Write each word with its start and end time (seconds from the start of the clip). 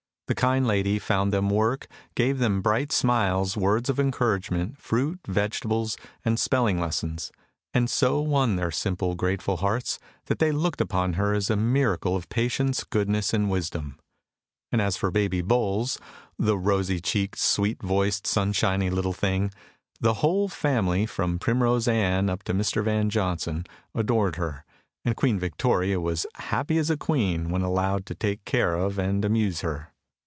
The 0.27 0.35
kind 0.35 0.65
lady 0.65 0.97
found 0.97 1.33
them 1.33 1.49
work, 1.49 1.87
gave 2.15 2.39
them 2.39 2.61
bright 2.61 2.93
smiles, 2.93 3.57
words 3.57 3.89
of 3.89 3.99
encouragement, 3.99 4.77
fruit, 4.77 5.19
vegetables, 5.27 5.97
and 6.23 6.39
spelling 6.39 6.79
lessons, 6.79 7.33
and 7.73 7.89
so 7.89 8.21
won 8.21 8.55
their 8.55 8.71
simple, 8.71 9.15
grateful 9.15 9.57
hearts 9.57 9.99
that 10.27 10.39
they 10.39 10.53
looked 10.53 10.79
upon 10.79 11.15
her 11.15 11.33
as 11.33 11.49
a 11.49 11.57
miracle 11.57 12.15
of 12.15 12.29
patience, 12.29 12.85
goodness, 12.85 13.33
and 13.33 13.49
wisdom. 13.49 13.99
And 14.71 14.81
as 14.81 14.95
for 14.95 15.11
Baby 15.11 15.41
Bowles 15.41 15.99
the 16.39 16.57
rosy 16.57 17.01
cheeked, 17.01 17.37
sweet 17.37 17.83
voiced, 17.83 18.25
sunshiny 18.25 18.89
little 18.89 19.11
thing 19.11 19.51
the 19.99 20.13
whole 20.15 20.47
family, 20.47 21.05
from 21.05 21.39
Primrose 21.39 21.89
Ann 21.89 22.29
up 22.29 22.43
to 22.43 22.53
Mr. 22.53 22.81
Van 22.85 23.09
Johnson, 23.09 23.65
adored 23.93 24.37
her, 24.37 24.63
and 25.03 25.17
Queen 25.17 25.37
Victoria 25.37 25.99
was 25.99 26.25
"happy 26.35 26.77
as 26.77 26.89
a 26.89 26.95
queen" 26.95 27.49
when 27.49 27.63
allowed 27.63 28.05
to 28.05 28.15
take 28.15 28.45
care 28.45 28.75
of 28.75 28.97
and 28.97 29.25
amuse 29.25 29.59
her. 29.59 29.89